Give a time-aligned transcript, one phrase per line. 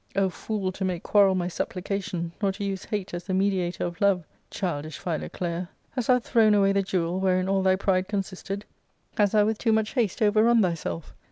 [0.15, 4.01] O fool to make quarrel my supplication, or to use hate as the mediator of
[4.01, 4.25] love!
[4.49, 8.65] Childish Philoclea, hast thou thrown away the jewel wherein all thy pride consisted?
[9.15, 11.13] hast thou with too much haste overrun thyself?"